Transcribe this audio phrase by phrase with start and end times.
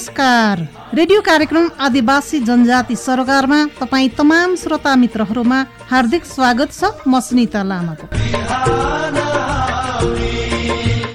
[0.00, 0.58] नमस्कार।
[0.96, 5.58] रेडियो कार्यक्रम आदिवासी जनजाति सरकारमा तपाईँ तमाम श्रोता मित्रहरूमा
[5.90, 8.06] हार्दिक स्वागत छ। म सुनिता लामाको।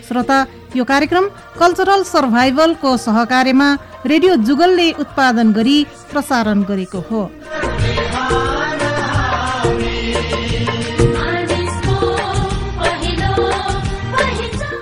[0.05, 0.37] श्रोता
[0.77, 1.25] यो कार्यक्रम
[1.57, 3.69] कल्चरल सर्भाइभलको सहकार्यमा
[4.05, 5.77] रेडियो जुगलले उत्पादन गरी
[6.11, 7.21] प्रसारण गरेको हो।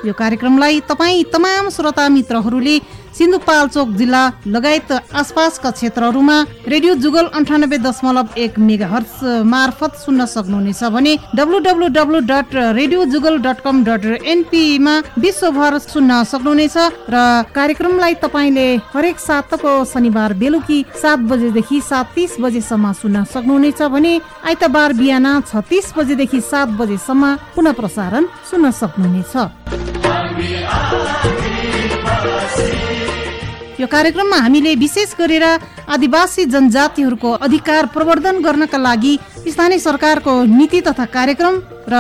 [0.04, 2.76] यो कार्यक्रमलाई तपाईँ तमाम श्रोता मित्रहरूले
[3.18, 6.38] सिन्धुपाल्चोक जिल्ला लगायत आसपासका क्षेत्रहरूमा
[6.74, 9.14] रेडियो जुगल अन्ठानब्बे दशमलव एक मेगा हर्स
[9.46, 15.78] मार्फत सुन्न सक्नुहुनेछ भने W W W dot radio Jugal dot com dot एनपीमा विश्वभर
[15.86, 16.78] सुन्न सक्नुहुनेछ
[17.14, 17.16] र
[17.54, 24.14] कार्यक्रमलाई तपाईँले हरेक सातको शनिबार बेलुकी सात बजेदेखि सात तिस बजेसम्म सुन्न सक्नुहुनेछ भने
[24.50, 27.24] आइतबार बिहान छ तिस बजेदेखि सात बजेसम्म
[27.56, 29.34] पुनः प्रसारण सुन्न सक्नुहुनेछ।
[33.84, 35.44] यो कार्यक्रममा हामीले विशेष गरेर
[35.92, 39.14] आदिवासी जनजातिहरूको अधिकार प्रवर्धन गर्नका लागि
[39.46, 41.96] स्थानीय सरकारको नीति तथा कार्यक्रम र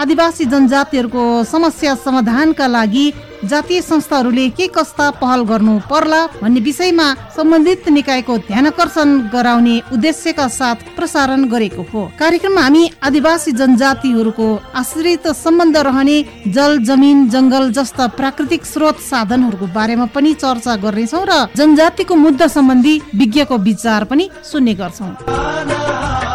[0.00, 3.04] आदिवासी जनजातिहरूको समस्या समाधानका लागि
[3.46, 10.78] जातीय संस्थाहरूले के कस्ता पहल गर्नु पर्ला भन्ने विषयमा सम्बन्धित निकायको ध्यानकर्षण गराउने उद्देश्यका साथ
[10.96, 18.66] प्रसारण गरेको हो। कार्यक्रममा हामी आदिवासी जनजातिहरूको आश्रित सम्बन्ध रहने जल जमिन जङ्गल जस्ता प्राकृतिक
[18.66, 26.25] स्रोत साधनहरूको बारेमा पनि चर्चा गर्नेछौँ र जनजातिको मुद्दा सम्बन्धी विज्ञको विचार पनि सुन्ने गर्छौँ।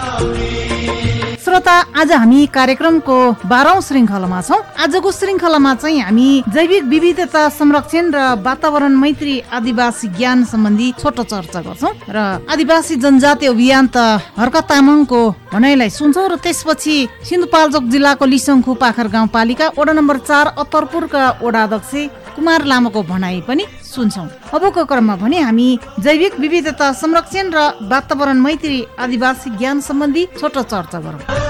[1.51, 8.19] श्रोता आज हामी कार्यक्रमको बाह्रौं श्रृङ्खलामा छौँ। आजको श्रृङ्खलामा चाहिँ हामी जैविक विविधता संरक्षण र
[8.39, 12.17] वातावरण मैत्री आदिवासी ज्ञान सम्बन्धी छोटो चर्चा गर्छौँ र
[12.47, 13.97] आदिवासी जनजाति अभियान्त
[14.39, 16.95] हर्क तामाङको भनाइलाई सुन्छौँ र त्यसपछि
[17.27, 21.91] सिन्धुपाल्चोक जिल्लाको लिसङखु पाखर गाउँपालिका वडा नम्बर चार अत्तरपुरका वडा अध्यक्ष
[22.31, 25.67] कुमार लामाको भनाइ पनि सुन्छौँ। अबको क्रममा भने हामी
[25.99, 27.59] जैविक विविधता संरक्षण र
[27.91, 31.40] वातावरण मैत्री आदिवासी ज्ञान सम्बन्धी छोटो चर्चा गरौँ।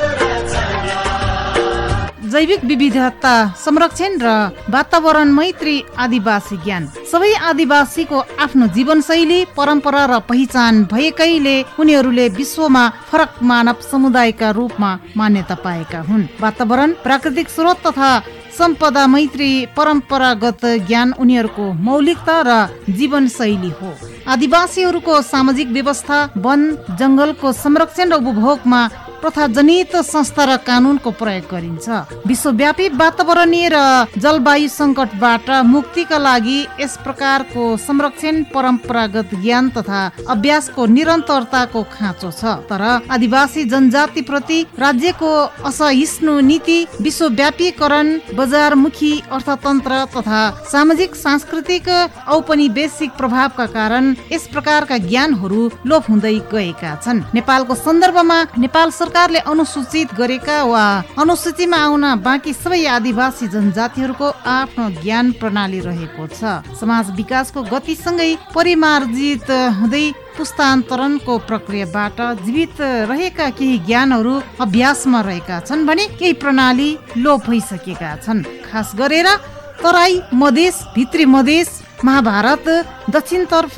[2.31, 4.27] जैविक विविधता संरक्षण र
[4.71, 13.31] वातावरण मैत्री आदिवासी ज्ञान। सबै आदिवासीको आफ्नो जीवनशैली परम्परा र पहिचान भएकैले उनीहरूले विश्वमा फरक
[13.43, 18.11] मानव समुदायका रूपमा मान्यता पाएका हुन्। वातावरण प्राकृतिक स्रोत तथा
[18.57, 22.51] सम्पदा मैत्री परम्परागत ज्ञान उनीहरूको मौलिकता र
[22.89, 23.91] जीवनशैली हो।
[24.31, 26.61] आदिवासीहरूको सामाजिक व्यवस्था वन
[26.99, 28.81] जङ्गलको संरक्षण र उपभोगमा
[29.21, 31.87] प्रथाजनित संस्था र कानुनको प्रयोग गरिन्छ।
[32.27, 33.77] विश्वव्यापी वातावरणीय र
[34.17, 40.01] जलवायु सङ्कटबाट मुक्तिका लागि यस प्रकारको संरक्षण परम्परागत ज्ञान तथा
[40.33, 45.31] अभ्यासको निरन्तरताको खाँचो छ। तर आदिवासी जनजाति प्रति राज्यको
[45.69, 48.07] असहिष्णु नीति विश्वव्यापीकरण
[48.37, 51.89] बजारमुखी अर्थतन्त्र तथा सामाजिक सांस्कृतिक
[52.35, 60.13] औपनिवेशिक प्रभावका कारण यस प्रकारका ज्ञानहरू लोप हुँदै गएका छन्। नेपालको सन्दर्भमा नेपाल सरकारले अनुसूचित
[60.15, 60.83] गरेका वा
[61.19, 69.51] अनुसूचीमा आउन बाँकी सबै आदिवासी जनजातिहरूको आफ्नो ज्ञान प्रणाली रहेको छ। समाज विकासको गतिसँगै परिमार्जित
[69.51, 70.05] हुँदै
[70.37, 72.79] पुस्तान्तरणको प्रक्रियाबाट जीवित
[73.11, 74.33] रहेका केही ज्ञानहरू
[74.63, 76.89] अभ्यासमा रहेका छन् भने केही प्रणाली
[77.19, 79.27] लोप भइसकेका छन्। खास गरेर
[79.83, 81.69] तराई मधेस भित्री मधेस
[81.99, 82.65] महाभारत
[83.11, 83.75] दक्षिणतर्फ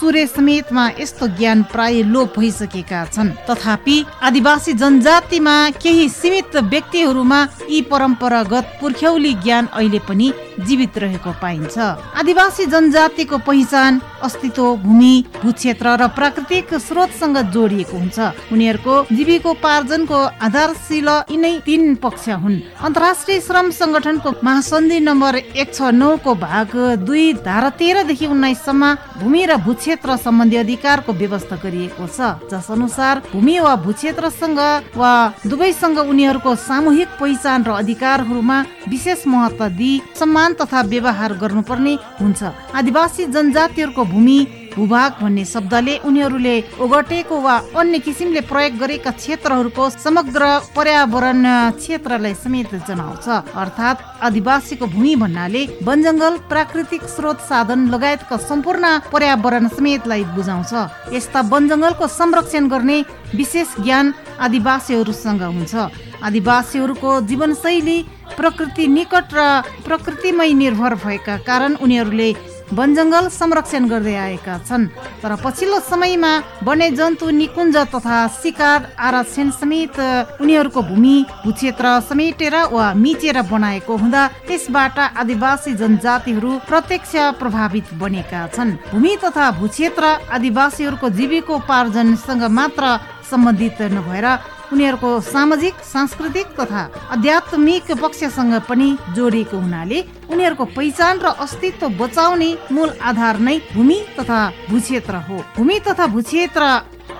[0.00, 7.80] चुरे समेतमा यस्तो ज्ञान प्राय लोप भइसकेका छन्। तथापि आदिवासी जनजातिमा केही सीमित व्यक्तिहरूमा यी
[7.90, 10.32] परम्परागत पुर्ख्यौली ज्ञान अहिले पनि
[10.66, 11.78] जीवित रहेको पाइन्छ।
[12.18, 18.18] आदिवासी जनजातिको पहिचान अस्तित्व भूमि भूक्षेत्र र प्राकृतिक स्रोतसँग जोडिएको हुन्छ।
[18.52, 26.34] उनीहरूको जीविकोपार्जनको आधारशिला यिनै तीन पक्ष हुन्। अन्तर्राष्ट्रिय श्रम संगठनको महासन्धि नम्बर एक छ नौको
[26.36, 26.70] भाग
[27.06, 28.82] दुई धारा तेह्रदेखि उन्नाइससम्म
[29.20, 32.18] भूमि र भूक्षेत्र सम्बन्धी अधिकारको व्यवस्था गरिएको छ।
[32.50, 34.60] जस अनुसार भूमि वा भूक्षेत्रसँग
[34.96, 35.12] वा
[35.46, 42.42] दुवैसँग उनीहरूको सामूहिक पहिचान र अधिकारहरूमा विशेष महत्व दिई सम्मान तथा व्यवहार गर्नुपर्ने हुन्छ।
[42.74, 50.42] आदिवासी जनजातिहरूको भूमि भूभाग भन्ने शब्दले उनीहरूले ओगटेको वा अन्य किसिमले प्रयोग गरेका क्षेत्रहरूको समग्र
[50.76, 51.42] पर्यावरण
[51.74, 53.26] क्षेत्रलाई समेत जनाउँछ।
[53.58, 60.72] अर्थात् आदिवासीको भूमि भन्नाले वन जङ्गल प्राकृतिक स्रोत साधन लगायतका सम्पूर्ण पर्यावरण समेतलाई बुझाउँछ।
[61.16, 62.98] यस्ता वन जङ्गलको संरक्षण गर्ने
[63.34, 65.74] विशेष ज्ञान आदिवासीहरूसँग हुन्छ।
[66.22, 67.98] आदिवासीहरूको जीवनशैली
[68.36, 69.40] प्रकृति निकट र
[69.86, 72.30] प्रकृतिमै निर्भर भएका कारण उनीहरूले
[72.68, 74.84] वन जङ्गल संरक्षण गर्दै आएका छन्।
[75.22, 76.32] तर पछिल्लो समयमा
[76.68, 79.96] वन्यजन्तु निकुञ्ज तथा शिकार आरक्षण समेत
[80.40, 81.14] उनीहरूको भूमि
[81.44, 89.50] भूक्षेत्र समेटेर वा मिचेर बनाएको हुँदा त्यसबाट आदिवासी जनजातिहरू प्रत्यक्ष प्रभावित बनेका छन्। भूमि तथा
[89.58, 90.04] भूक्षेत्र
[90.36, 92.84] आदिवासीहरूको जीविकोपार्जनसँग मात्र
[93.30, 94.26] सम्बन्धित नभएर
[94.72, 96.82] उनीहरूको सामाजिक सांस्कृतिक तथा
[97.14, 99.98] आध्यात्मिक पक्षसँग पनि जोडिएको हुनाले
[100.32, 106.62] उनीहरूको पहिचान र अस्तित्व बचाउने मूल आधार नै भूमि तथा भूक्षेत्र हो। भूमि तथा भूक्षेत्र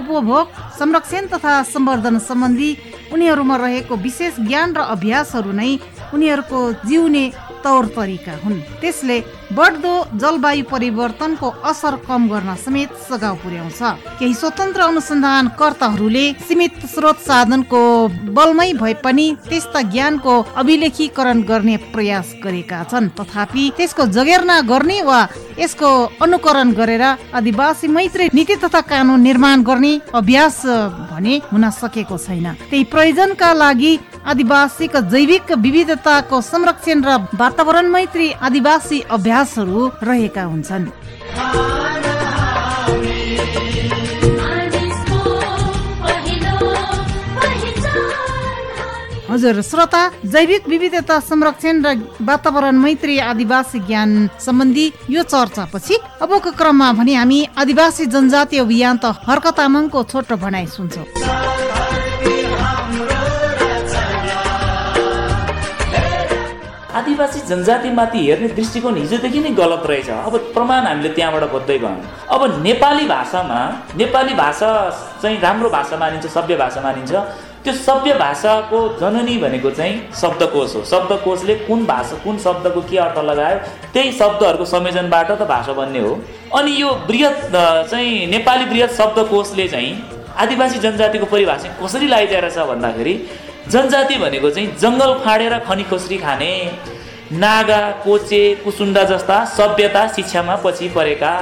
[0.01, 0.47] उपभोग
[0.79, 2.71] संरक्षण तथा सम्वर्धन सम्बन्धी
[3.13, 5.71] उनीहरूमा रहेको विशेष ज्ञान र अभ्यासहरू नै
[6.15, 7.25] उनीहरूको जिउने
[7.65, 9.19] तौर तरिका हुन्। त्यसले
[9.57, 13.81] बढ्दो जलवायु परिवर्तनको असर कम गर्न समेत सघाउ पुर्याउँछ।
[14.19, 17.81] केही स्वतन्त्र अनुसन्धानकर्ताहरूले सीमित स्रोत साधनको
[18.37, 25.21] बलमै भए पनि त्यस्ता ज्ञानको अभिलेखीकरण गर्ने प्रयास गरेका छन्। तथापि त्यसको जगेर्ना गर्ने वा
[25.59, 25.89] यसको
[26.23, 27.05] अनुकरण गरेर
[27.35, 30.61] आदिवासी मैत्री नीति तथा कानुन निर्माण गर्ने अभ्यास
[31.11, 33.93] भने हुन सकेको छैन। त्यही प्रयोजनका लागि
[34.29, 40.85] आदिवासीका जैविक विविधताको संरक्षण र वातावरण मैत्री आदिवासी अभ्यासहरू रहेका हुन्छन्।
[49.31, 51.97] हजुर श्रोता जैविक विविधता संरक्षण र
[52.29, 59.17] वातावरण मैत्री आदिवासी ज्ञान सम्बन्धी यो चर्चापछि अबको क्रममा भने हामी आदिवासी जनजाति अभियान त
[59.29, 61.88] हर्क तामाङको छोटो भनाइ सुन्छौँ।
[66.99, 72.01] आदिवासी जनजातिमाथि हेर्ने दृष्टिकोण हिजोदेखि नै गलत रहेछ। अब प्रमाण हामीले त्यहाँबाट खोज्दै गयौँ।
[72.35, 73.61] अब नेपाली भाषामा
[73.97, 74.71] नेपाली भाषा
[75.23, 77.13] चाहिँ राम्रो भाषा मानिन्छ सभ्य भाषा मानिन्छ।
[77.65, 83.19] त्यो सभ्य भाषाको जननी भनेको चाहिँ शब्दकोश हो। शब्दकोशले कुन भाषा कुन शब्दको के अर्थ
[83.25, 83.59] लगायो
[83.93, 86.13] त्यही शब्दहरूको संयोजनबाट त भाषा बन्ने हो।
[86.59, 87.51] अनि यो बृहत
[87.91, 89.91] चाहिँ नेपाली बृहत शब्दकोशले चाहिँ
[90.39, 93.15] आदिवासी जनजातिको परिभाषा कसरी लगाइदिएर छ भन्दाखेरि
[93.67, 96.53] जनजाति भनेको चाहिँ जङ्गल फाँडेर खनी खोस्री खाने
[97.33, 101.33] नागा कोचे कुसुन्डा जस्ता सभ्यता शिक्षामा पछि परेका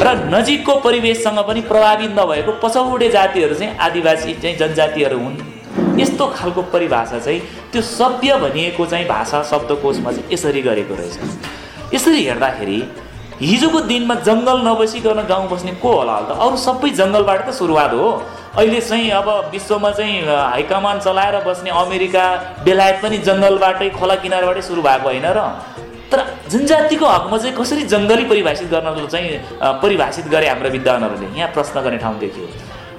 [0.00, 5.36] र नजिकको परिवेशसँग पनि प्रभावित नभएको पछौडे जातिहरू चाहिँ आदिवासी चाहिँ जनजातिहरू हुन्।
[6.00, 7.40] यस्तो खालको परिभाषा चाहिँ
[7.72, 12.78] त्यो सभ्य भनिएको चाहिँ भाषा शब्दकोशमा चाहिँ यसरी गरेको रहेछ। यसरी हेर्दाखेरि
[13.40, 16.16] हिजोको दिनमा जङ्गल नबसिकन गाउँ बस्ने को होला?
[16.28, 18.08] त अरू सबै जङ्गलबाट त सुरुवात हो।
[18.58, 22.24] अहिले चाहिँ अब विश्वमा चाहिँ हाइकमान चलाएर बस्ने अमेरिका
[22.64, 25.40] बेलायत पनि जङ्गलबाटै खोला किनारबाटै सुरु भएको होइन र?
[26.10, 26.18] तर
[26.50, 29.28] जनजातिको हकमा चाहिँ कसरी जङ्गली परिभाषित गर्न चाहिँ
[29.82, 31.28] परिभाषित गरे हाम्रो विद्वानहरूले?
[31.38, 32.46] यहाँ प्रश्न गर्ने ठाउँ देखियो।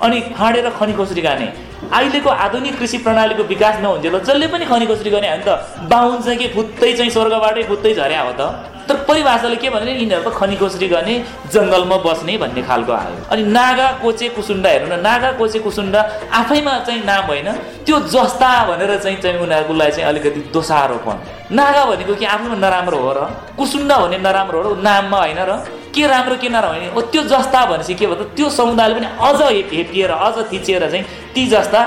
[0.02, 1.48] अनि फाँडेर खनी कसरी गाने
[1.92, 5.50] अहिलेको आधुनिक कृषि प्रणालीको विकास नहुन्थ्यो जसले पनि खनी कसरी गर्ने हो त?
[5.92, 8.42] बाहुन चाहिँ के फुत्तै चाहिँ स्वर्गबाटै फुत्तै झर्या हो त?
[8.90, 11.16] तर परिभाषाले के भने यिनीहरू त खनी कोसरी गर्ने
[11.54, 16.00] जङ्गलमा बस्ने भन्ने खालको आयो अनि नागा कोचे कुसुन्डा हेर्नु न नागा कोचे कुसुन्डा
[16.40, 17.50] आफैमा चाहिँ नाम होइन
[17.86, 21.16] त्यो जस्ता भनेर चाहिँ चाहिँ उनीहरूको लागि चाहिँ अलिकति दोषारोपण।
[21.52, 23.20] नागा भनेको कि आफैमा नराम्रो हो र
[23.58, 27.22] कुसुन्डा भने नराम्रो हो र नाममा होइन र के राम्रो के नराम्रो भने ओ त्यो
[27.32, 31.06] जस्ता भनेपछि के भयो त्यो समुदायले पनि अझ हेपिएर अझ थिचेर चाहिँ
[31.36, 31.82] ती जस्ता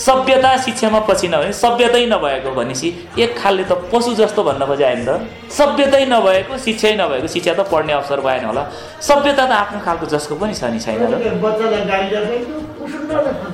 [0.00, 2.88] सभ्यता शिक्षामा पछि नभए सभ्यतै नभएको भनेपछि
[3.18, 5.10] एक खालले त पशु जस्तो भन्न खोज्यो नि त।
[5.52, 8.62] सभ्यतै नभएको शिक्षै नभएको शिक्षा त पढ्ने अवसर भएन होला।
[9.08, 10.98] सभ्यता त आफ्नो खालको जसको पनि छ नि छैन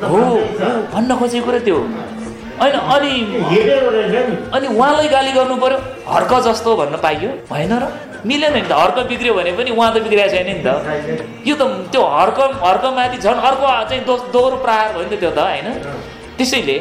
[0.07, 0.21] हो
[0.95, 1.79] भन्न खोजेको कुरो त्यो
[2.61, 3.13] होइन अनि
[4.57, 7.85] अनि उहाँलाई गाली गर्नु पर्यो हर्क जस्तो भन्न पाइयो। भएन र।
[8.29, 10.69] मिलेन नि त। हर्क बिग्रियो भने पनि उहाँ त बिग्रिएको छैन नि त।
[11.49, 14.03] यो त त्यो हर्क हर्कमाथि झन् अर्को चाहिँ
[14.35, 15.69] दोहोरो प्रहार भयो नि त त्यो त होइन?
[16.39, 16.77] त्यसैले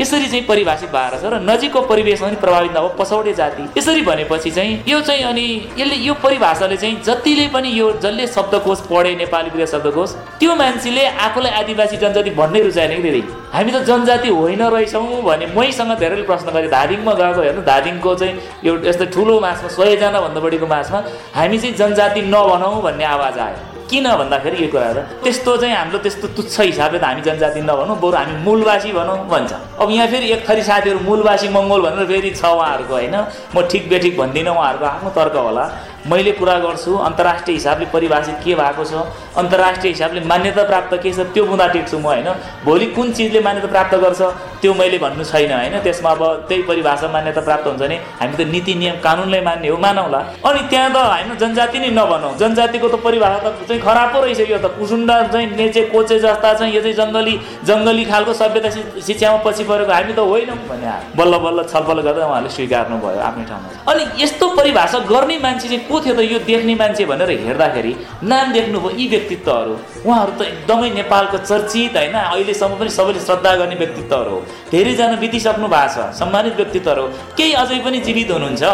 [0.00, 4.50] यसरी चाहिँ परिभाषित भएर छ र नजिकको परिवेशमा पनि प्रभावित नभयो पछौडे जाति। यसरी भनेपछि
[4.50, 5.46] चाहिँ यो चाहिँ अनि
[5.78, 11.06] यसले यो परिभाषाले चाहिँ जतिले पनि यो जसले शब्दकोश पढे नेपाली प्रिय शब्दकोश त्यो मान्छेले
[11.26, 16.22] आफूलाई आदिवासी जनजाति भन्नै रुचाएन कि दिदी। हामी त जनजाति होइन रहेछौँ भने मैसँग धेरैले
[16.22, 20.98] प्रश्न गरेँ धादिङमा गएको हेर्नु धादिङको चाहिँ एउटा यस्तो ठुलो मासमा सयजनाभन्दा बढीको मासमा
[21.34, 24.98] हामी चाहिँ जनजाति नभनौँ भन्ने आवाज आयो। किन भन्दाखेरि यो कुरा त?
[25.24, 29.52] त्यस्तो चाहिँ हाम्रो त्यस्तो तुच्छ हिसाबले त हामी जनजाति नभनौँ बरु हामी मूलवासी भनौँ भन्छ।
[29.80, 33.16] अब यहाँ फेरि एक थरी साथीहरू मूलवासी मङ्गोल भनेर फेरि छ उहाँहरूको होइन?
[33.54, 35.64] म ठिक बेठिक भन्दिनँ उहाँहरूको आफ्नो तर्क होला।
[36.10, 38.92] मैले कुरा गर्छु अन्तर्राष्ट्रिय हिसाबले परिभाषित के भएको छ
[39.36, 42.28] अन्तर्राष्ट्रिय हिसाबले मान्यता प्राप्त के छ त्यो बुँदा टेक्छु म होइन?
[42.64, 44.20] भोलि कुन चिजले मान्यता प्राप्त गर्छ
[44.62, 45.78] त्यो मैले भन्नु छैन होइन?
[45.86, 49.76] त्यसमा अब त्यही परिभाषा मान्यता प्राप्त हुन्छ भने हामी त नीति नियम कानुनलाई मान्ने हो
[49.76, 54.24] मानौँला। अनि त्यहाँ त होइन जनजाति नै नभनौँ जनजातिको त परिभाषा त चाहिँ खराब पो
[54.24, 57.34] रहेछ यो त। कुसुन्डा चाहिँ नेचे कोचे जस्ता चाहिँ यो चाहिँ जङ्गली
[57.68, 58.70] जङ्गली खालको सभ्यता
[59.06, 60.86] शिक्षामा पछि परेको हामी त होइनौँ भने
[61.18, 65.84] बल्ल बल्ल छलफल गर्दा उहाँले स्वीकार्नु भयो आफ्नै ठाउँमा। अनि यस्तो परिभाषा गर्ने मान्छे चाहिँ
[65.88, 69.74] को थियो त यो देख्ने मान्छे भनेर हेर्दाखेरि नाम देख्नुभयो यी व्यक्तित्वहरू।
[70.06, 74.40] उहाँहरू त एकदमै नेपालको चर्चित होइन अहिलेसम्म पनि सबैले श्रद्धा गर्ने व्यक्तित्वहरू हो।
[74.72, 77.04] धेरैजना बितिसक्नु भएको छ सम्मानित व्यक्तित्वहरू
[77.38, 78.64] केही अझै पनि जीवित हुनुहुन्छ।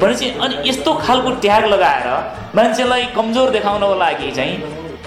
[0.00, 2.08] भनेपछि अनि यस्तो खालको ट्याग लगाएर
[2.56, 4.54] मान्छेलाई कमजोर देखाउनको लागि चाहिँ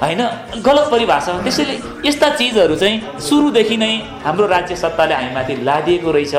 [0.02, 0.22] होइन
[0.64, 1.76] गलत परिभाषा। त्यसैले
[2.08, 3.92] यस्ता चिजहरू चाहिँ सुरुदेखि नै
[4.26, 6.36] हाम्रो राज्य सत्ताले हामीमाथि लादिएको रहेछ।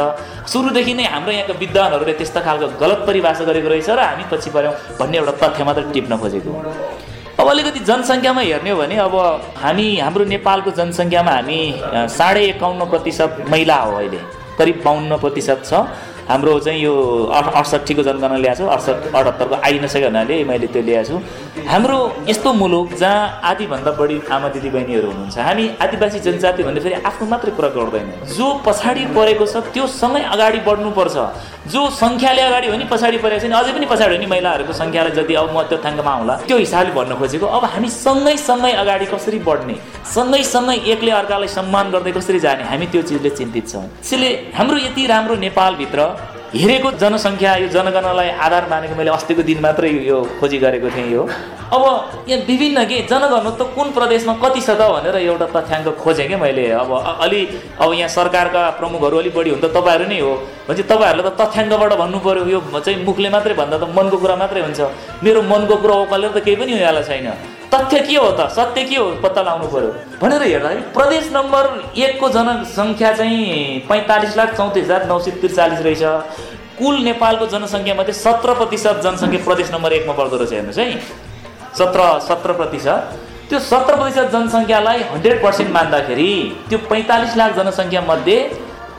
[0.49, 4.75] सुरुदेखि नै हाम्रो यहाँका विद्वानहरूले त्यस्ता खालको गलत परिभाषा गरेको रहेछ र हामी पछि पऱ्यौँ
[4.99, 6.53] भन्ने एउटा तथ्य मात्र टिप्न खोजेको।
[7.41, 9.15] अब अलिकति जनसङ्ख्यामा हेर्ने हो भने अब
[9.63, 11.61] हामी हाम्रो नेपालको जनसङ्ख्यामा हामी
[12.17, 14.21] साढे एकाउन्न प्रतिशत महिला हो अहिले।
[14.59, 15.73] करिब बाहन्न प्रतिशत छ।
[16.31, 16.95] हाम्रो चाहिँ यो
[17.61, 21.17] अठसट्ठीको जनगणना ल्याएको छु अठसट्ठी अठहत्तरको आइ नसकेको हुनाले मैले त्यो ल्याएको छु।
[21.67, 21.99] हाम्रो
[22.31, 27.53] यस्तो मुलुक जहाँ आधीभन्दा बढी आमा दिदीबहिनीहरू हुनुहुन्छ हामी आदिवासी जनजाति भन्दा फेरि आफ्नो मात्रै
[27.59, 28.09] कुरा गर्दैन।
[28.39, 31.17] जो पछाडि परेको छ त्यो सँगै अगाडि बढ्नुपर्छ।
[31.73, 34.73] जो सङ्ख्याले अगाडि हो नि पछाडि परेको छ नि अझै पनि पछाडि हो नि महिलाहरूको
[34.73, 38.73] सङ्ख्यालाई जति अब म त्यो थाङ्गामा आउँला त्यो हिसाबले भन्न खोजेको। अब हामी सँगै सँगै
[38.83, 39.77] अगाडि कसरी बढ्ने
[40.15, 44.79] सँगै सँगै एकले अर्कालाई सम्मान गर्दै कसरी जाने हामी त्यो चिजले चिन्तित छौँ। त्यसैले हाम्रो
[44.87, 46.01] यति राम्रो नेपालभित्र
[46.51, 51.23] हेरेको जनसङ्ख्या यो जनगणनालाई आधार मानेको मैले अस्तिको दिन मात्रै यो खोजी गरेको थिएँ यो।
[51.71, 51.83] अब
[52.27, 56.67] यहाँ विभिन्न के जनघनत्व कुन प्रदेशमा कति छ त भनेर एउटा तथ्याङ्क खोजेँ क्या मैले।
[56.83, 56.91] अब
[57.23, 57.41] अलि
[57.79, 60.33] अब यहाँ सरकारका प्रमुखहरू अलिक बढी हुन् त तपाईँहरू नै हो।
[60.67, 64.61] भनेपछि तपाईँहरूले त तथ्याङ्कबाट भन्नु पऱ्यो यो चाहिँ मुखले मात्रै भन्दा त मनको कुरा मात्रै
[64.67, 64.81] हुन्छ।
[65.23, 67.31] मेरो मनको कुरा ओकालेर त केही पनि हुइहाल्छ छैन।
[67.73, 68.49] तथ्य के हो त?
[68.51, 69.05] सत्य के हो?
[69.23, 71.65] पत्ता लगाउनु पऱ्यो भनेर हेर्दाखेरि प्रदेश नम्बर
[71.97, 76.03] एकको जनसङ्ख्या चाहिँ पैँतालिस लाख चौतिस हजार नौ सय त्रिचालिस रहेछ।
[76.79, 80.87] कुल नेपालको जनसङ्ख्यामध्ये सत्र प्रतिशत जनसङ्ख्या प्रदेश नम्बर एकमा पर्दो रहेछ हेर्नुहोस् है।
[81.79, 83.19] सत्र सत्र प्रतिशत।
[83.51, 86.33] त्यो सत्र प्रतिशत जनसङ्ख्यालाई हन्ड्रेड पर्सेन्ट मान्दाखेरि
[86.69, 88.39] त्यो पैँतालिस लाख जनसङ्ख्यामध्ये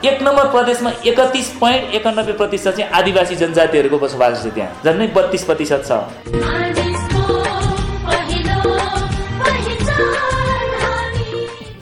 [0.10, 5.44] एक नम्बर प्रदेशमा एकतिस पोइन्ट एकानब्बे प्रतिशत चाहिँ आदिवासी जनजातिहरूको बसोबास छ त्यहाँ। झन्डै बत्तिस
[5.50, 6.81] प्रतिशत छ।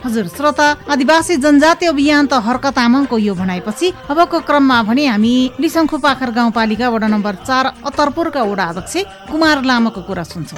[0.09, 5.97] हजुर श्रोता आदिवासी जनजाति अभियान त हर्क तामाङको यो भनाइपछि अबको क्रममा भने हामी लिसङ्खु
[6.01, 8.95] पाखर गाउँपालिका वडा नम्बर चार अतरपुरका वडा अध्यक्ष
[9.29, 10.57] कुमार लामाको कुरा सुन्छौँ।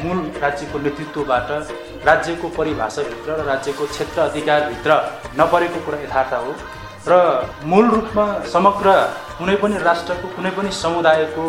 [0.00, 1.50] मूल राज्यको नेतृत्वबाट
[2.08, 4.90] राज्यको परिभाषाभित्र र राज्यको क्षेत्र अधिकारभित्र
[5.36, 6.52] नपरेको कुरा यथार्थ हो।
[7.08, 7.14] र
[7.64, 8.90] मूल रूपमा समग्र
[9.38, 11.46] कुनै पनि राष्ट्रको कुनै पनि समुदायको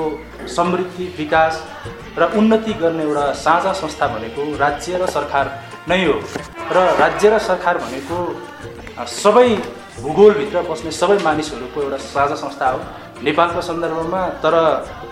[0.55, 1.61] समृद्धि विकास
[2.17, 5.45] र उन्नति गर्ने एउटा साझा संस्था भनेको राज्य र सरकार
[5.89, 6.15] नै हो।
[6.73, 8.17] र राज्य र सरकार भनेको
[9.13, 9.49] सबै
[10.01, 12.79] भूगोलभित्र बस्ने सबै मानिसहरूको एउटा साझा संस्था हो।
[13.23, 14.55] नेपालको सन्दर्भमा तर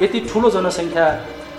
[0.01, 1.05] यति ठुलो जनसङ्ख्या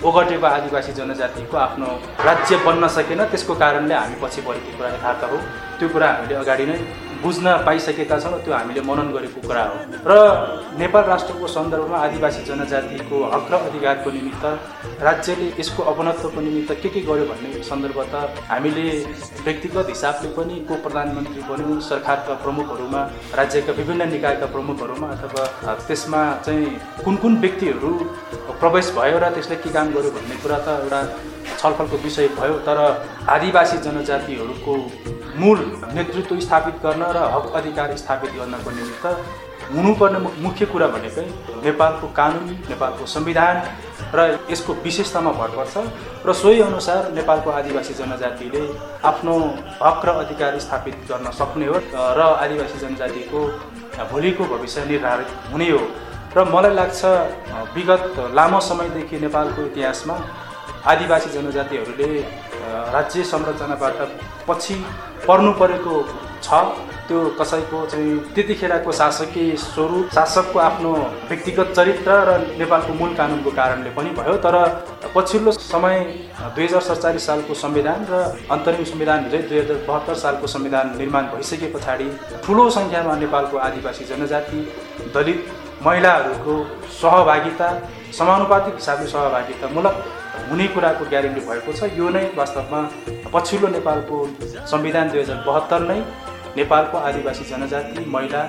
[0.03, 1.87] ओगटेको आदिवासी जनजातिको आफ्नो
[2.27, 5.37] राज्य बन्न सकेन त्यसको कारणले हामी पछि परेको कुरा यथार्थ हो
[5.79, 6.79] त्यो कुरा हामीले अगाडि नै
[7.23, 9.75] बुझ्न पाइसकेका छौँ त्यो हामीले मनन गरेको कुरा हो।
[10.07, 10.13] र
[10.79, 14.45] नेपाल राष्ट्रको सन्दर्भमा आदिवासी जनजातिको हक र अधिकारको निमित्त
[15.07, 18.15] राज्यले यसको अपनत्वको निमित्त के के गर्यो भन्ने सन्दर्भ त
[18.51, 18.87] हामीले
[19.45, 23.01] व्यक्तिगत हिसाबले पनि को प्रधानमन्त्री पनि सरकारका प्रमुखहरूमा
[23.39, 25.43] राज्यका विभिन्न निकायका प्रमुखहरूमा अथवा
[25.87, 26.65] त्यसमा चाहिँ
[27.05, 27.91] कुन कुन व्यक्तिहरू
[28.61, 31.01] प्रवेश भयो र त्यसले के काम गर्यो भन्ने कुरा त एउटा
[31.59, 32.79] छलफलको विषय भयो। तर
[33.29, 34.73] आदिवासी जनजातिहरूको
[35.35, 35.59] मूल
[35.93, 39.05] नेतृत्व स्थापित गर्न र हक अधिकार स्थापित गर्नको निमित्त
[39.71, 41.25] हुनुपर्ने मुख्य कुरा भनेकै
[41.65, 43.55] नेपालको कानुन नेपालको संविधान
[44.15, 44.19] र
[44.51, 45.73] यसको विशेषतामा भर पर्छ
[46.27, 48.63] र सोही अनुसार नेपालको आदिवासी जनजातिले
[49.09, 49.35] आफ्नो
[49.81, 51.77] हक र अधिकार स्थापित गर्न सक्ने हो
[52.19, 53.41] र आदिवासी जनजातिको
[54.11, 55.83] भोलिको भविष्य निर्धारित हुने हो।
[56.37, 57.01] र मलाई लाग्छ
[57.75, 58.05] विगत
[58.37, 60.15] लामो समयदेखि नेपालको इतिहासमा
[60.91, 62.09] आदिवासी जनजातिहरूले
[62.95, 63.97] राज्य संरचनाबाट
[64.47, 64.75] पछि
[65.27, 65.95] पर्नु परेको
[66.43, 66.53] छ।
[67.07, 70.91] त्यो कसैको चाहिँ त्यतिखेरको शासकीय स्वरूप शासकको आफ्नो
[71.29, 74.55] व्यक्तिगत चरित्र र नेपालको मूल कानुनको कारणले पनि भयो। तर
[75.15, 75.99] पछिल्लो समय
[76.55, 78.23] दुई हजार सडचालिस सालको संविधान र
[78.55, 82.07] अन्तरिम संविधान हिजै दुई हजार बहत्तर सालको संविधान निर्माण भइसके पछाडि
[82.45, 84.59] ठुलो सङ्ख्यामा नेपालको आदिवासी जनजाति
[85.15, 85.51] दलित
[85.85, 86.55] महिलाहरूको
[87.01, 87.69] सहभागिता
[88.19, 89.95] समानुपातिक हिसाबले सहभागितामूलक
[90.53, 92.79] हुने कुराको ग्यारेन्टी भएको छ। यो नै वास्तवमा
[93.33, 94.17] पछिल्लो नेपालको
[94.69, 95.99] संविधान दुई हजार बहत्तर नै
[96.53, 98.41] नेपालको आदिवासी जनजाति महिला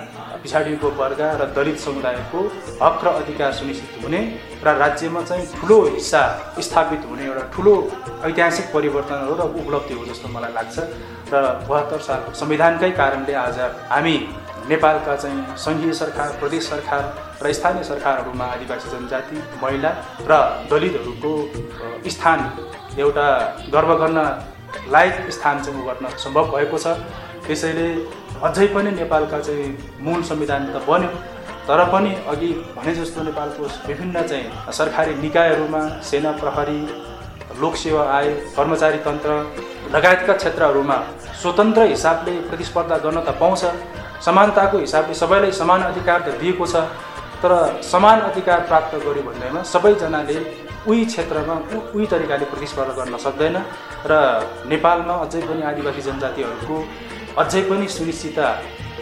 [0.42, 2.40] पिछाडिको वर्ग र दलित समुदायको
[2.82, 4.20] हक र अधिकार सुनिश्चित हुने
[4.60, 6.22] र राज्यमा चाहिँ ठुलो हिस्सा
[6.60, 7.74] स्थापित हुने एउटा ठुलो
[8.28, 10.76] ऐतिहासिक परिवर्तन हो र उपलब्धि हो जस्तो मलाई लाग्छ।
[11.32, 13.58] र बहत्तर सालको संविधानकै कारणले आज
[13.88, 14.16] हामी
[14.68, 17.02] नेपालका चाहिँ सङ्घीय सरकार प्रदेश सरकार
[17.42, 19.90] र स्थानीय सरकारहरूमा आदिवासी जनजाति महिला
[20.30, 20.32] र
[20.70, 21.32] दलितहरूको
[22.10, 22.38] स्थान
[22.98, 23.26] एउटा
[23.74, 24.18] गर्व गर्न
[24.94, 26.96] लायक स्थान चाहिँ गर्न सम्भव भएको छ।
[27.46, 27.88] त्यसैले
[28.42, 29.68] अझै पनि नेपालका चाहिँ
[30.00, 31.10] मूल संविधान त बन्यो
[31.68, 36.80] तर पनि अघि भने जस्तो नेपालको विभिन्न चाहिँ सरकारी निकायहरूमा सेना प्रहरी
[37.60, 39.30] लोकसेवा आयोग कर्मचारी तन्त्र
[39.94, 40.96] लगायतका क्षेत्रहरूमा
[41.42, 43.64] स्वतन्त्र हिसाबले प्रतिस्पर्धा गर्न त पाउँछ।
[44.20, 46.84] समानताको हिसाबले सबैलाई समान अधिकार त दिएको छ
[47.42, 47.52] तर
[47.84, 50.38] समान अधिकार प्राप्त गर्यो भन्दैमा सबैजनाले
[50.86, 51.54] उही क्षेत्रमा
[51.92, 53.56] उही तरिकाले प्रतिस्पर्धा गर्न सक्दैन
[54.06, 54.14] र
[54.66, 56.76] नेपालमा अझै पनि आदिवासी जनजातिहरूको
[57.36, 58.48] अझै पनि सुनिश्चितता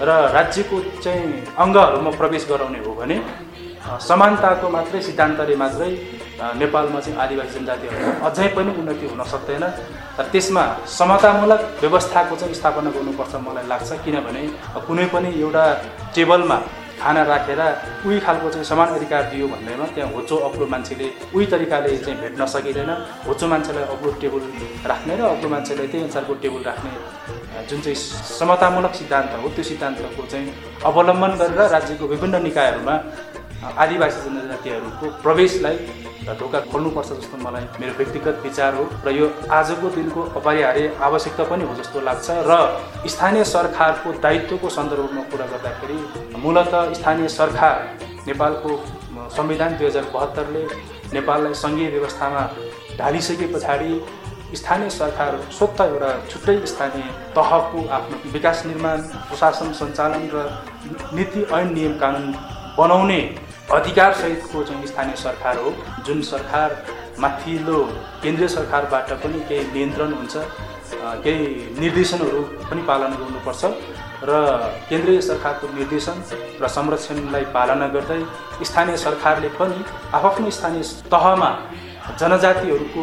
[0.01, 3.17] र राज्यको चाहिँ अङ्गहरूमा प्रवेश गराउने हो भने
[4.01, 5.91] समानताको मात्रै सिद्धान्तले मात्रै
[6.61, 9.65] नेपालमा चाहिँ आदिवासी जनजातिहरूको अझै पनि उन्नति हुन सक्दैन।
[10.19, 10.65] र त्यसमा
[10.99, 14.43] समतामूलक व्यवस्थाको चाहिँ स्थापना गर्नुपर्छ मलाई लाग्छ किनभने
[14.87, 15.65] कुनै पनि एउटा
[16.15, 16.59] टेबलमा
[17.03, 17.61] खाना राखेर
[18.07, 22.47] उही खालको चाहिँ समान अधिकार दियो भन्दैमा त्यहाँ होचो अग्लो मान्छेले उही तरिकाले चाहिँ भेट्न
[22.47, 22.91] सकिँदैन।
[23.27, 24.43] होचो मान्छेलाई अग्लो टेबल
[24.91, 26.91] राख्ने र अग्लो मान्छेलाई त्यही अनुसारको टेबल राख्ने
[27.71, 27.99] जुन चाहिँ
[28.39, 30.47] समतामूलक सिद्धान्त हो त्यो सिद्धान्तको चाहिँ
[30.91, 32.95] अवलम्बन गरेर राज्यको विभिन्न निकायहरूमा
[33.63, 35.77] आदिवासी जनजातिहरूको प्रवेशलाई
[36.31, 41.65] ढोका खोल्नुपर्छ जस्तो मलाई मेरो व्यक्तिगत विचार हो र यो आजको दिनको अपरिहार्य आवश्यकता पनि
[41.65, 42.57] हो जस्तो लाग्छ र
[43.09, 45.99] स्थानीय सरकारको दायित्वको सन्दर्भमा कुरा गर्दाखेरि
[46.39, 47.77] मूलत स्थानीय सरकार
[48.27, 48.71] नेपालको
[49.33, 50.65] संविधान दुई हजार बहत्तरले
[51.13, 52.43] नेपाललाई सङ्घीय व्यवस्थामा
[52.99, 53.93] ढालिसके पछाडि
[54.55, 60.49] स्थानीय सरकार स्वत एउटा छुट्टै स्थानीय तहको आफ्नो विकास निर्माण प्रशासन सञ्चालन र
[61.13, 62.35] नीति ऐन नियम कानुन
[62.79, 63.21] बनाउने
[63.71, 65.71] अधिकारसहितको चाहिँ स्थानीय सरकार हो।
[66.07, 66.71] जुन सरकार
[67.21, 67.79] माथिल्लो
[68.23, 70.37] केन्द्रीय सरकारबाट पनि केही नियन्त्रण हुन्छ
[71.25, 71.47] केही
[71.81, 73.65] निर्देशनहरू पनि पालना गर्नुपर्छ
[74.29, 74.33] र
[74.89, 76.17] केन्द्रीय सरकारको निर्देशन
[76.63, 78.21] र संरक्षणलाई पालना गर्दै
[78.65, 81.51] स्थानीय सरकारले पनि आफ्नो स्थानीय तहमा
[82.21, 83.03] जनजातिहरूको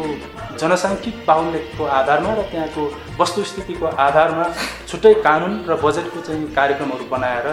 [0.60, 2.82] जनसाङ्ख्यिक बाहुल्यको आधारमा र त्यहाँको
[3.20, 4.44] वस्तुस्थितिको आधारमा
[4.90, 7.46] छुट्टै कानुन र बजेटको चाहिँ कार्यक्रमहरू बनाएर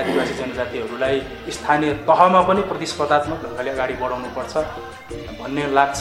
[0.00, 1.16] आदिवासी जनजातिहरूलाई
[1.56, 4.54] स्थानीय तहमा पनि प्रतिस्पर्धात्मक ढङ्गले अगाडि बढाउनुपर्छ
[5.40, 6.00] भन्ने लाग्छ।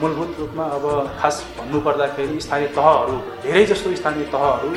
[0.00, 0.84] मूलभूत रूपमा अब
[1.20, 4.70] खास भन्नुपर्दाखेरि स्थानीय तहहरू धेरै जस्तो स्थानीय तहहरू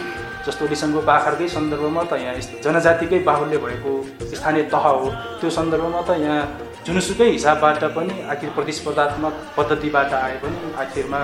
[0.48, 3.92] जस्तो लिसङ्गो बाख्राकै सन्दर्भमा त यहाँ जनजातिकै बाहुल्य भएको
[4.40, 5.06] स्थानीय तह हो।
[5.40, 6.42] त्यो सन्दर्भमा त यहाँ
[6.88, 11.22] जुनसुकै हिसाबबाट पनि आखिर प्रतिस्पर्धात्मक पद्धतिबाट आए पनि आखिरमा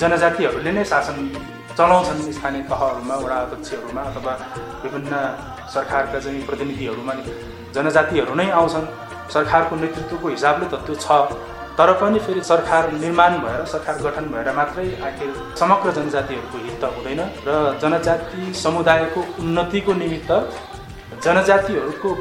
[0.00, 1.16] जनजातिहरूले नै शासन
[1.78, 4.32] चलाउँछन् स्थानीय तहहरूमा वडा अध्यक्षहरूमा अथवा
[4.84, 5.12] विभिन्न
[5.74, 7.12] सरकारका चाहिँ प्रतिनिधिहरूमा
[7.74, 8.86] जनजातिहरू नै आउँछन्।
[9.34, 11.08] सरकारको नेतृत्वको हिसाबले त त्यो छ।
[11.78, 16.90] तर पनि फेरि सरकार निर्माण भएर सरकार गठन भएर मात्रै आखिर समग्र जनजातिहरूको हित त
[16.94, 20.32] हुँदैन र जनजाति समुदायको उन्नतिको निमित्त
[21.24, 22.14] जनजातिहरूको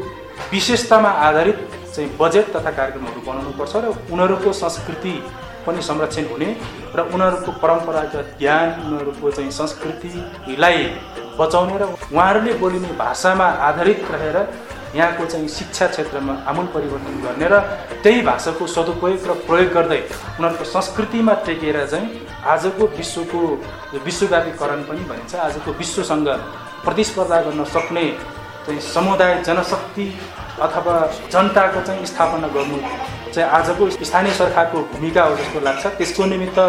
[0.52, 5.16] विशेषतामा आधारित चाहिँ बजेट तथा कार्यक्रमहरू बनाउनुपर्छ र उनीहरूको संस्कृति
[5.66, 6.50] पनि संरक्षण हुने
[6.96, 10.84] र उनीहरूको परम्परागत ज्ञान उनीहरूको चाहिँ संस्कृतिलाई
[11.40, 14.38] बचाउने र उहाँहरूले बोलिने भाषामा आधारित रहेर
[14.98, 17.60] यहाँको चाहिँ शिक्षा क्षेत्रमा आमूल परिवर्तन गर्ने र
[18.04, 20.02] त्यही भाषाको सदुपयोग र प्रयोग गर्दै
[20.40, 22.08] उनीहरूको संस्कृतिमा टेकेर चाहिँ
[22.54, 23.40] आजको विश्वको
[24.06, 26.28] विश्वव्यापीकरण पनि भनिन्छ। आजको विश्वसँग
[26.86, 28.06] प्रतिस्पर्धा गर्न सक्ने
[28.66, 30.06] चाहिँ समुदाय जनशक्ति
[30.66, 30.96] अथवा
[31.34, 32.78] जनताको चाहिँ स्थापना गर्नु
[33.34, 36.60] चाहिँ आजको स्थानीय सरकारको भूमिका हो जस्तो लाग्छ। त्यसको निमित्त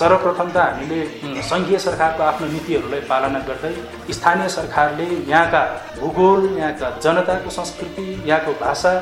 [0.00, 3.72] सर्वप्रथम त हामीले सङ्घीय सरकारको आफ्नो नीतिहरूलाई पालना गर्दै
[4.12, 5.62] स्थानीय सरकारले यहाँका
[6.00, 8.92] भूगोल यहाँका जनताको संस्कृति यहाँको भाषा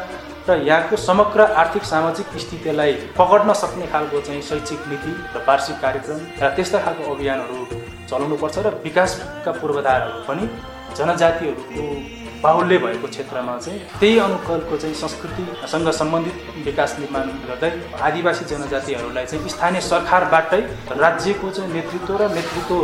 [0.48, 6.18] र यहाँको समग्र आर्थिक सामाजिक स्थितिलाई पकड्न सक्ने खालको चाहिँ शैक्षिक नीति र वार्षिक कार्यक्रम
[6.42, 7.60] र त्यस्ता खालको अभियानहरू
[8.10, 10.44] चलाउनुपर्छ र विकासका पूर्वाधारहरू पनि
[10.98, 11.86] जनजातिहरूको
[12.44, 19.48] बाहुल्य भएको क्षेत्रमा चाहिँ त्यही अनुकूलको चाहिँ संस्कृतिसँग सम्बन्धित विकास निर्माण गर्दै आदिवासी जनजातिहरूलाई चाहिँ
[19.48, 20.60] स्थानीय सरकारबाटै
[20.96, 22.74] राज्यको चाहिँ नेतृत्व र नेतृत्व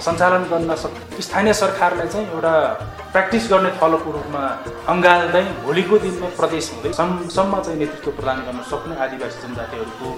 [0.00, 2.52] सञ्चालन गर्न सक स्थानीय सरकारलाई चाहिँ एउटा
[3.12, 4.42] प्र्याक्टिस गर्ने थलोको रूपमा
[4.86, 10.12] अँगाल्दै भोलिको दिनमा प्रदेश हुँदै सम्म चाहिँ नेतृत्व प्रदान गर्न सक्ने आदिवासी जनजातिहरूको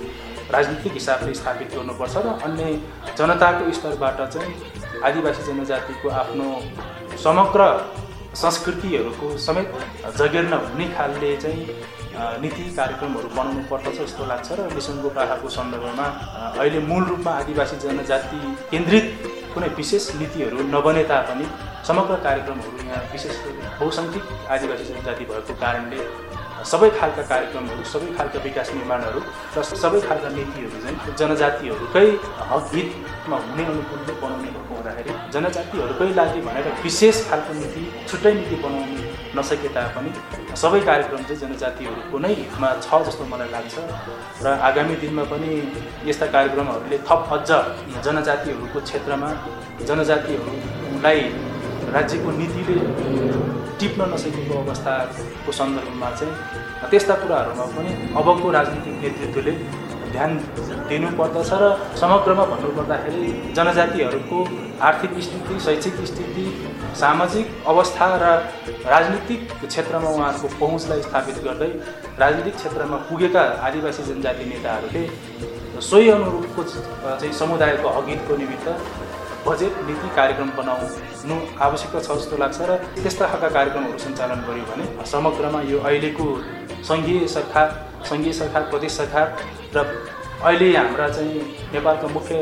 [0.51, 2.75] राजनीतिक हिसाबले स्थापित गर्नुपर्छ र अन्य
[3.15, 6.51] जनताको स्तरबाट चाहिँ आदिवासी जनजातिको आफ्नो
[7.23, 7.71] समग्र
[8.35, 9.73] संस्कृतिहरूको समेत
[10.17, 11.67] जगेर्न हुने खालले चाहिँ
[12.43, 16.07] नीति कार्यक्रमहरू बनाउनु पर्दछ जस्तो लाग्छ र लिसुङ्गो पाखाको सन्दर्भमा
[16.53, 19.07] अहिले मूल रूपमा आदिवासी जनजाति केन्द्रित
[19.55, 21.47] कुनै विशेष नीतिहरू नबने तापनि
[21.89, 23.37] समग्र कार्यक्रमहरू यहाँ विशेष
[23.75, 26.01] बहुसङ्ख्यक आदिवासी जनजाति भएको कारणले
[26.65, 29.21] सबै खालका कार्यक्रमहरू सबै खालका विकास निर्माणहरू
[29.57, 32.07] र सबै खालका नीतिहरू चाहिँ जनजातिहरूकै
[32.69, 39.09] हितमा हुने अनुकूलले बनाउने भएको हुँदाखेरि जनजातिहरूकै लागि भनेर विशेष खालको नीति छुट्टै नीति बनाउनु
[39.37, 40.11] नसके तापनि
[40.57, 43.75] सबै कार्यक्रम चाहिँ जनजातिहरूको नै हितमा छ जस्तो मलाई लाग्छ
[44.43, 45.51] र आगामी दिनमा पनि
[46.07, 47.51] यस्ता कार्यक्रमहरूले थप अझ
[48.01, 49.31] जनजातिहरूको क्षेत्रमा
[49.85, 51.21] जनजातिहरूलाई
[51.95, 52.77] राज्यको नीतिले
[53.81, 59.55] टिप्न नसकेको अवस्थाको सन्दर्भमा चाहिँ त्यस्ता कुराहरूमा पनि अबको राजनीतिक नेतृत्वले
[60.09, 60.31] ध्यान
[60.89, 61.65] दिनुपर्दछ र
[62.01, 64.39] समग्रमा भन्नुपर्दाखेरि जनजातिहरूको
[64.83, 66.45] आर्थिक स्थिति शैक्षिक स्थिति
[66.97, 68.33] सामाजिक अवस्था र
[68.87, 71.71] राजनीतिक क्षेत्रमा उहाँहरूको पहुँचलाई स्थापित गर्दै
[72.19, 75.05] राजनीतिक क्षेत्रमा पुगेका आदिवासी जनजाति नेताहरूले
[75.83, 78.69] सोही अनुरूपको चाहिँ समुदायको अघितको निमित्त
[79.47, 84.87] बजेट नीति कार्यक्रम बनाउनु आवश्यक छ जस्तो लाग्छ र त्यस्ता खालका कार्यक्रमहरू सञ्चालन गर्यो भने
[85.13, 86.27] समग्रमा यो अहिलेको
[86.89, 87.69] सङ्घीय सरकार
[88.11, 89.27] सङ्घीय सरकार प्रदेश सरकार
[89.77, 89.87] र
[90.49, 91.41] अहिले हाम्रा चाहिँ
[91.73, 92.35] नेपालका मुख्य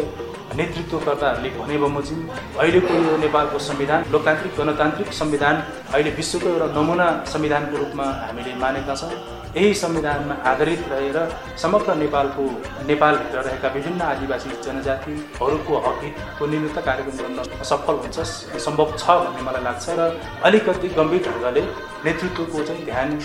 [0.59, 2.21] नेतृत्वकर्ताहरूले भने बमोजिम
[2.61, 5.63] अहिलेको यो नेपालको संविधान लोकतान्त्रिक गणतान्त्रिक संविधान
[5.95, 11.17] अहिले विश्वको एउटा नमुना संविधानको रूपमा हामीले मानेका छौँ। यही संविधानमा आधारित रहेर
[11.59, 12.43] समग्र नेपालको
[12.87, 18.19] नेपालभित्र रहेका विभिन्न आदिवासी जनजातिहरूको हकितको निमित्त कार्यक्रम गर्न सफल हुन्छ
[18.65, 20.11] सम्भव छ भन्ने मलाई लाग्छ र
[20.45, 21.63] अलिकति गम्भीर ढङ्गले
[22.05, 23.19] नेतृत्वको चाहिँ ध्यान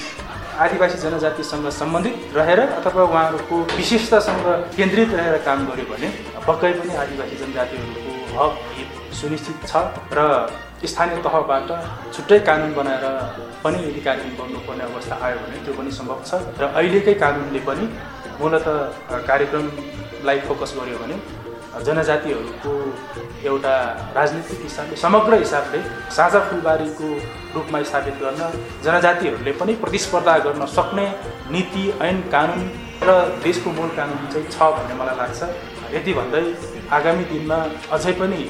[0.59, 6.13] आदिवासी जनजातिसँग सम्बन्धित रहेर अथवा उहाँहरूको विशेषतासँग केन्द्रित रहेर काम गर्यो भने
[6.47, 8.80] पक्कै पनि आदिवासी जनजातिहरूको हक
[9.19, 9.73] सुनिश्चित छ
[10.17, 10.19] र
[10.91, 11.69] स्थानीय तहबाट
[12.13, 13.05] छुट्टै कानुन बनाएर
[13.63, 17.85] पनि यदि कार्यक्रम गर्नुपर्ने अवस्था आयो भने त्यो पनि सम्भव छ र अहिलेकै कानुनले पनि
[18.41, 18.67] मूलत
[19.29, 21.17] कार्यक्रमलाई फोकस गर्यो भने
[21.87, 22.71] जनजातिहरूको
[23.49, 23.75] एउटा
[24.15, 25.79] राजनीतिक हिसाबले समग्र हिसाबले
[26.17, 27.09] साझा फुलबारीको
[27.55, 28.41] रूपमा स्थापित गर्न
[28.85, 31.05] जनजातिहरूले पनि प्रतिस्पर्धा गर्न सक्ने
[31.53, 32.65] नीति ऐन कानुन
[33.07, 35.39] र देशको मूल कानुन चाहिँ छ भन्ने मलाई लाग्छ।
[35.95, 36.43] यति भन्दै
[36.97, 37.57] आगामी दिनमा
[37.95, 38.41] अझै पनि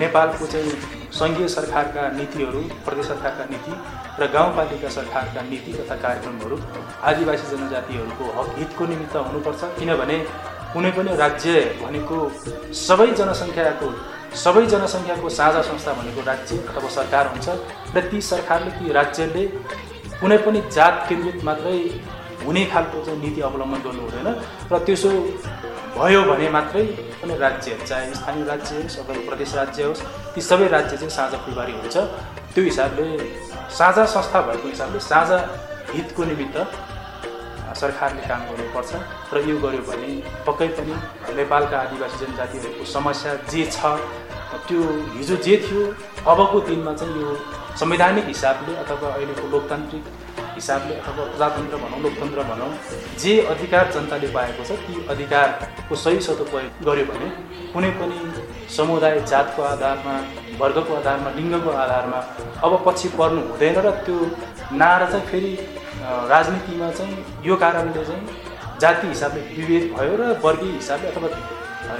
[0.00, 0.72] नेपालको चाहिँ
[1.18, 3.72] सङ्घीय सरकारका नीतिहरू प्रदेश सरकारका नीति
[4.20, 6.56] र गाउँपालिका सरकारका नीति तथा कार्यक्रमहरू
[7.10, 10.18] आदिवासी जनजातिहरूको हक हितको निमित्त हुनुपर्छ। किनभने
[10.72, 12.18] कुनै पनि राज्य भनेको
[12.86, 13.88] सबै जनसङ्ख्याको
[14.44, 17.48] सबै जनसङ्ख्याको साझा संस्था भनेको राज्य अथवा सरकार हुन्छ
[17.96, 19.44] र ती सरकारले ती राज्यले
[20.20, 21.78] कुनै पनि जात केन्द्रित मात्रै
[22.44, 24.28] हुने खालको चाहिँ नीति अवलम्बन गर्नु हुँदैन
[24.72, 25.10] र त्यसो
[25.96, 26.84] भयो भने मात्रै
[27.20, 30.02] कुनै राज्य चाहे स्थानीय राज्य होस् अथवा प्रदेश राज्य होस्
[30.34, 31.96] ती सबै राज्य चाहिँ साझा फुलबारी हुन्छ।
[32.54, 33.06] त्यो हिसाबले
[33.78, 35.38] साझा संस्था भएको हिसाबले साझा
[35.92, 36.56] हितको निमित्त
[37.80, 38.90] सरकारले काम गर्नुपर्छ
[39.34, 40.10] र यो गर्यो भने
[40.46, 40.94] पक्कै पनि
[41.36, 43.96] नेपालका आदिवासी जनजातिहरूको समस्या जे छ
[44.68, 44.80] त्यो
[45.16, 45.82] हिजो जे थियो
[46.32, 47.30] अबको दिनमा चाहिँ यो
[47.80, 50.04] संवैधानिक हिसाबले अथवा अहिलेको लोकतान्त्रिक
[50.62, 52.70] हिसाबले अथवा प्रजातन्त्र भनौँ लोकतन्त्र भनौँ
[53.18, 57.28] जे अधिकार जनताले पाएको छ ती अधिकारको सही सदुपयोग गर्यो भने
[57.72, 58.18] कुनै पनि
[58.70, 60.14] समुदाय जातको आधारमा
[60.60, 62.20] वर्गको आधारमा लिङ्गको आधारमा
[62.62, 64.18] अब पछि पर्नु हुँदैन र त्यो
[64.76, 65.52] नारा चाहिँ फेरि
[66.30, 71.28] राजनीतिमा चाहिँ यो कारणले चाहिँ जाति हिसाबले विभेद भयो र वर्गीय हिसाबले अथवा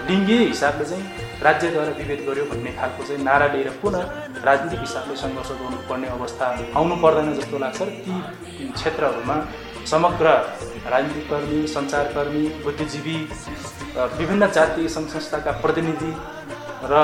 [0.08, 4.02] लिङ्गीय हिसाबले चाहिँ राज्यद्वारा विभेद गर्यो भन्ने खालको चाहिँ नारा लिएर पुनः
[4.44, 9.36] राजनीतिक हिसाबले सङ्घर्ष गर्नुपर्ने अवस्था आउनु पर्दैन जस्तो लाग्छ ती क्षेत्रहरूमा
[9.86, 10.26] समग्र
[10.86, 13.16] राजनीतिक कर्मी सञ्चारकर्मी बुद्धिजीवी
[14.18, 16.12] विभिन्न जातीय सङ्घ संस्थाका प्रतिनिधि
[16.84, 17.02] र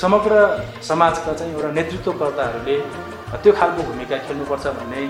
[0.00, 0.34] समग्र
[0.82, 2.76] समाजका चाहिँ एउटा नेतृत्वकर्ताहरूले
[3.34, 5.02] त्यो खालको भूमिका खेल्नुपर्छ भन्ने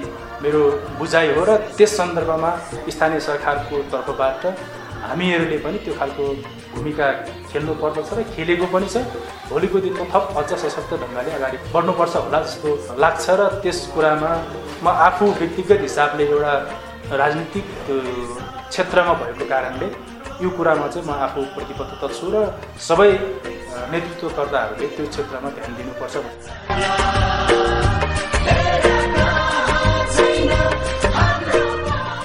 [0.42, 0.62] मेरो
[0.98, 2.50] बुझाइ हो र त्यस सन्दर्भमा
[2.88, 4.46] स्थानीय सरकारको तर्फबाट
[5.02, 6.26] हामीहरूले पनि त्यो खालको
[6.74, 7.06] भूमिका
[7.50, 8.96] खेल्नु पर्दछ र खेलेको पनि छ।
[9.50, 12.68] भोलिको दिनमा थप अझ सशक्त ढङ्गले अगाडि बढ्नुपर्छ होला जस्तो
[13.02, 14.30] लाग्छ र त्यस कुरामा
[14.84, 16.54] म आफू व्यक्तिगत हिसाबले एउटा
[17.22, 17.66] राजनीतिक
[18.70, 19.88] क्षेत्रमा भएको कारणले
[20.42, 22.36] यो कुरामा चाहिँ म आफू प्रतिबद्धता छु र
[22.88, 23.10] सबै
[23.92, 26.14] नेतृत्वकर्ताहरूले त्यो क्षेत्रमा ध्यान दिनुपर्छ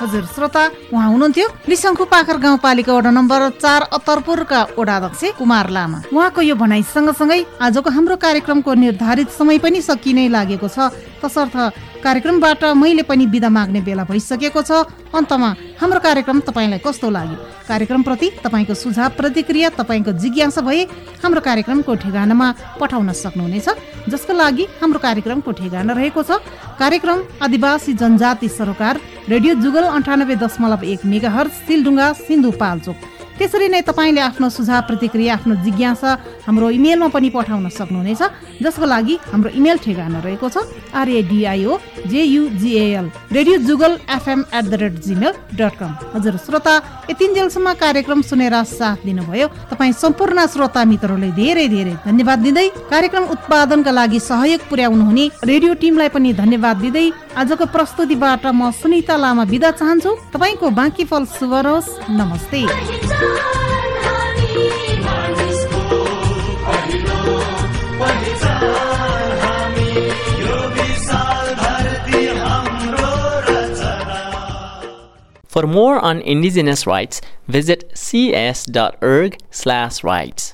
[0.06, 0.63] हजुर श्रोता
[0.94, 6.84] उहाँ हुनुहुन्थ्यो। लिसङ्खु पाखर गाउँपालिका वडा नम्बर चार अत्तरपुरका वडाध्यक्ष कुमार लामा। उहाँको यो भनाइ
[6.86, 10.94] सँगसँगै आजको हाम्रो कार्यक्रमको निर्धारित समय पनि सकिनै लागेको छ।
[11.26, 11.58] तसर्थ
[12.06, 15.50] कार्यक्रमबाट मैले पनि बिदा माग्ने बेला भइसकेको छ। अन्तमा
[15.82, 17.38] हाम्रो कार्यक्रम तपाईँलाई कस्तो लाग्यो?
[17.65, 20.82] कार्यक्रमप्रति तपाईँको सुझाव प्रतिक्रिया तपाईँको जिज्ञासा भए
[21.26, 23.68] हाम्रो कार्यक्रमको ठेगानामा पठाउन सक्नुहुनेछ।
[24.06, 26.46] जसको लागि हाम्रो कार्यक्रमको ठेगाना रहेको छ।
[26.78, 32.98] कार्यक्रम आदिवासी जनजाति सरोकार रेडियो जुगल अन्ठानब्बे दशमलव एक मेगा सिलडुङ्गा सिन्धुपाल्चोक।
[33.36, 36.12] त्यसरी नै तपाईँले आफ्नो सुझाव प्रतिक्रिया आफ्नो जिज्ञासा
[36.45, 38.21] हाम्रो इमेलमा पनि पठाउन सक्नुहुनेछ
[38.62, 41.74] जसको लागि हाम्रो इमेल ठेगाना रहेको छ R A D I O
[42.08, 46.76] J U G A L radio Jugal FM at the rate Gmail dot com हजुर श्रोता
[47.10, 53.91] यतिन्जेलसम्म कार्यक्रम सुनेर साथ दिनुभयो तपाईँ सम्पूर्ण श्रोता मित्रहरूलाई धेरै धेरै धन्यवाद दिँदै कार्यक्रम उत्पादनका
[53.91, 59.76] लागि सहयोग पुर्याउनु हुने रेडियो टिमलाई पनि धन्यवाद दिँदै आजको प्रस्तुतिबाट म सुनिता लामा बिदा
[59.76, 62.63] चाहन्छु तपाईँको बाँकी फल शुभ रहोस् नमस्ते
[75.56, 80.54] For more on indigenous rights, visit cs.org/rights.